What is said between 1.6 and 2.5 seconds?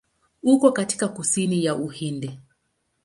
ya Uhindi.